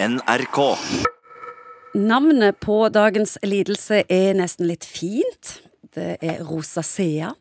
NRK. 0.00 0.78
Navnet 1.94 2.60
på 2.60 2.76
dagens 2.94 3.32
lidelse 3.42 4.04
er 4.06 4.36
nesten 4.38 4.68
litt 4.70 4.84
fint. 4.86 5.56
Det 5.90 6.12
er 6.22 6.44
rosacea. 6.46 7.32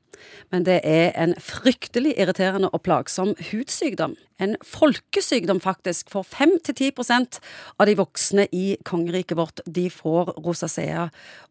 Men 0.54 0.66
det 0.68 0.80
er 0.88 1.12
en 1.18 1.36
fryktelig 1.42 2.16
irriterende 2.18 2.70
og 2.74 2.84
plagsom 2.86 3.36
hudsykdom. 3.52 4.16
En 4.40 4.54
folkesykdom, 4.62 5.60
faktisk. 5.64 6.12
For 6.14 6.26
5-10% 6.28 7.40
av 7.80 7.90
de 7.90 7.96
voksne 7.98 8.46
i 8.54 8.78
kongeriket 8.86 9.38
vårt 9.40 9.64
de 9.66 9.88
får 9.90 10.36
rosacea. 10.46 11.08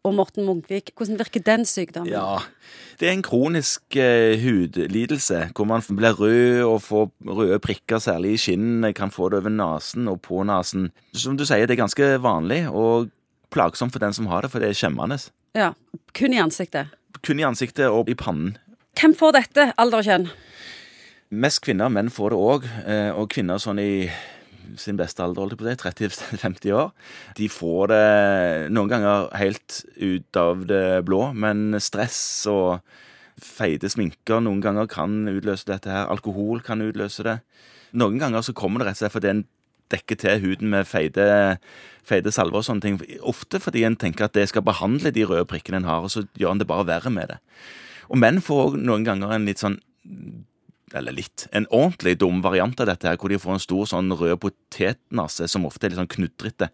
Og 0.07 0.15
Morten 0.15 0.47
Munkvik, 0.47 0.93
hvordan 0.95 1.19
virker 1.19 1.43
den 1.43 1.67
sykdommen? 1.67 2.13
Ja, 2.13 2.39
det 2.99 3.09
er 3.09 3.17
en 3.17 3.25
kronisk 3.25 3.97
eh, 3.99 4.39
hudlidelse 4.39 5.49
hvor 5.55 5.67
man 5.67 5.83
blir 5.99 6.15
rød 6.15 6.63
og 6.63 6.79
får 6.85 7.11
røde 7.27 7.59
prikker, 7.63 7.99
særlig 7.99 8.37
i 8.37 8.43
kinnene. 8.47 8.93
Kan 8.95 9.11
få 9.11 9.29
det 9.33 9.43
over 9.43 9.53
nesen 9.53 10.07
og 10.07 10.21
på 10.23 10.43
nesen. 10.47 10.91
Som 11.13 11.35
du 11.37 11.45
sier, 11.45 11.67
det 11.67 11.75
er 11.75 11.83
ganske 11.83 12.13
vanlig 12.23 12.63
og 12.71 13.11
plagsomt 13.53 13.93
for 13.95 14.03
den 14.03 14.15
som 14.15 14.27
har 14.31 14.43
det, 14.43 14.51
for 14.51 14.63
det 14.63 14.71
er 14.71 14.79
skjemmende. 14.79 15.19
Ja, 15.57 15.73
Kun 16.17 16.33
i 16.33 16.41
ansiktet. 16.41 16.93
Kun 17.27 17.41
i 17.41 17.43
ansiktet 17.43 17.91
og 17.91 18.07
i 18.07 18.15
pannen. 18.15 18.53
Hvem 18.95 19.11
får 19.19 19.33
dette, 19.35 19.63
alder 19.75 19.99
og 19.99 20.07
kjønn? 20.07 20.29
Mest 21.43 21.59
kvinner, 21.65 21.91
menn 21.91 22.07
får 22.13 22.31
det 22.31 22.37
òg. 22.39 22.67
Og 23.19 23.25
kvinner 23.33 23.59
sånn 23.59 23.81
i 23.83 24.07
sin 24.79 24.95
beste 24.99 25.25
alder, 25.25 25.43
holdt 25.43 25.57
jeg 25.57 25.59
på 25.59 25.67
det, 25.67 25.73
30-50 26.07 26.71
år. 26.75 26.93
De 27.35 27.49
får 27.51 27.91
det 27.91 28.07
noen 28.71 28.93
ganger 28.93 29.27
helt 29.41 29.81
ut 29.99 30.39
av 30.39 30.63
det 30.69 31.03
blå, 31.07 31.33
men 31.35 31.75
stress 31.83 32.21
og 32.51 32.79
feite 33.43 33.91
sminker 33.91 34.39
noen 34.43 34.63
ganger 34.63 34.87
kan 34.91 35.19
utløse 35.27 35.67
dette 35.67 35.91
her. 35.91 36.07
Alkohol 36.07 36.63
kan 36.63 36.79
utløse 36.83 37.27
det. 37.27 37.37
Noen 37.99 38.23
ganger 38.23 38.43
så 38.43 38.55
kommer 38.55 38.79
det 38.81 38.89
rett 38.89 39.01
og 39.01 39.03
slett 39.03 39.17
fordi 39.19 39.33
en 39.33 39.45
dekker 39.93 40.19
til 40.19 40.43
huden 40.43 40.71
med 40.73 40.87
feite, 40.89 41.57
feite 42.07 42.33
salver 42.35 42.61
og 42.61 42.67
sånne 42.67 42.83
ting. 42.83 42.99
Ofte 43.21 43.61
fordi 43.63 43.85
en 43.87 43.97
tenker 43.99 44.27
at 44.27 44.35
det 44.37 44.47
skal 44.51 44.65
behandle 44.67 45.13
de 45.15 45.25
røde 45.27 45.47
prikkene 45.49 45.81
en 45.81 45.89
har, 45.89 46.05
og 46.05 46.13
så 46.13 46.25
gjør 46.37 46.55
en 46.55 46.63
det 46.63 46.69
bare 46.69 46.87
verre 46.89 47.13
med 47.13 47.33
det. 47.33 47.39
Og 48.07 48.19
menn 48.19 48.41
får 48.43 48.69
òg 48.69 48.77
noen 48.79 49.07
ganger 49.07 49.35
en 49.35 49.47
litt 49.47 49.63
sånn 49.63 49.79
eller 50.95 51.11
litt, 51.11 51.47
en 51.51 51.65
ordentlig 51.73 52.13
dum 52.21 52.39
variant 52.43 52.79
av 52.79 52.87
dette, 52.87 53.09
her, 53.09 53.17
hvor 53.19 53.31
de 53.31 53.39
får 53.41 53.57
en 53.57 53.63
stor 53.63 53.89
sånn 53.91 54.13
rød 54.15 54.37
potetnase 54.39 55.49
som 55.51 55.65
ofte 55.67 55.83
er 55.83 55.91
litt 55.91 55.99
sånn 55.99 56.13
knudrete. 56.13 56.69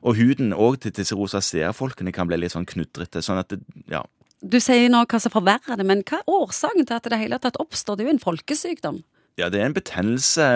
Og 0.00 0.16
huden 0.16 0.54
òg 0.56 0.78
til 0.80 0.94
disse 0.96 1.16
rosacea-folkene 1.16 2.14
kan 2.16 2.30
bli 2.30 2.38
litt 2.40 2.54
sånn 2.54 2.68
knudrete. 2.68 3.20
Sånn 3.24 3.42
at 3.42 3.52
det, 3.52 3.60
ja. 3.92 4.00
Du 4.40 4.56
sier 4.64 4.88
nå 4.88 5.02
hva 5.04 5.20
som 5.20 5.34
forverrer 5.34 5.76
det, 5.76 5.84
men 5.84 6.00
hva 6.08 6.22
er 6.22 6.32
årsaken 6.32 6.88
til 6.88 6.96
at 6.96 7.10
det 7.12 7.20
hele 7.20 7.40
tatt 7.42 7.60
oppstår? 7.60 7.98
Det 7.98 8.06
er 8.06 8.08
jo 8.08 8.16
en 8.16 8.24
folkesykdom. 8.24 9.02
Ja, 9.40 9.50
det 9.52 9.60
er 9.60 9.68
en 9.68 9.76
betennelse 9.76 10.46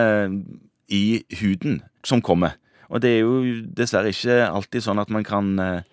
i 0.89 1.25
huden 1.41 1.83
som 2.05 2.23
kommer. 2.25 2.59
Og 2.93 3.01
det 3.03 3.17
er 3.17 3.25
jo 3.25 3.63
dessverre 3.77 4.13
ikke 4.13 4.45
alltid 4.47 4.85
sånn 4.85 5.01
at 5.03 5.11
man 5.13 5.25
kan 5.27 5.55
eh, 5.59 5.87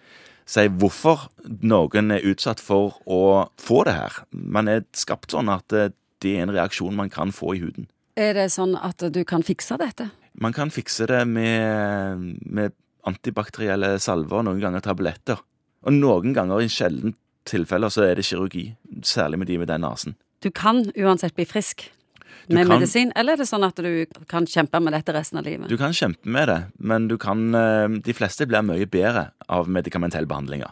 si 0.46 0.68
hvorfor 0.68 1.30
noen 1.64 2.12
er 2.16 2.28
utsatt 2.28 2.62
for 2.62 3.00
å 3.06 3.48
få 3.62 3.84
det 3.88 3.96
her. 3.96 4.22
Man 4.32 4.70
er 4.72 4.86
skapt 4.98 5.32
sånn 5.34 5.52
at 5.52 5.68
det 5.72 6.36
er 6.36 6.44
en 6.44 6.54
reaksjon 6.54 6.98
man 6.98 7.12
kan 7.14 7.32
få 7.36 7.56
i 7.56 7.64
huden. 7.64 7.88
Er 8.20 8.36
det 8.36 8.50
sånn 8.54 8.76
at 8.76 9.02
du 9.14 9.24
kan 9.28 9.46
fikse 9.46 9.78
dette? 9.80 10.10
Man 10.34 10.54
kan 10.56 10.72
fikse 10.72 11.08
det 11.10 11.24
med, 11.28 12.42
med 12.44 12.76
antibakterielle 13.08 13.96
salver, 14.04 14.44
noen 14.46 14.62
ganger 14.62 14.84
tabletter. 14.84 15.40
Og 15.88 15.96
noen 15.96 16.36
ganger, 16.36 16.62
i 16.62 16.70
sjelden 16.70 17.16
tilfeller, 17.50 17.90
så 17.90 18.06
er 18.06 18.20
det 18.20 18.28
kirurgi. 18.28 18.68
Særlig 19.08 19.42
med 19.42 19.50
de 19.50 19.58
med 19.62 19.72
den 19.72 19.84
nesen. 19.86 20.16
Du 20.44 20.52
kan 20.54 20.84
uansett 20.98 21.36
bli 21.38 21.46
frisk? 21.46 21.88
Du 22.48 22.56
med 22.56 22.68
kan- 22.68 22.80
medisin, 22.80 23.12
eller 23.16 23.34
er 23.34 23.38
det 23.38 23.48
sånn 23.48 23.66
at 23.68 23.76
du 23.76 24.06
kan 24.28 24.46
kjempe 24.46 24.82
med 24.82 24.94
dette 24.94 25.14
resten 25.14 25.40
av 25.40 25.46
livet? 25.46 25.70
Du 25.70 25.78
kan 25.78 25.92
kjempe 25.92 26.26
med 26.26 26.48
det, 26.48 26.64
men 26.80 27.08
du 27.08 27.18
kan, 27.18 27.54
eh, 27.56 27.88
de 27.88 28.14
fleste 28.14 28.48
blir 28.48 28.62
mye 28.62 28.86
bedre 28.86 29.32
av 29.50 29.68
medikamentelle 29.70 30.28
behandlinger. 30.28 30.72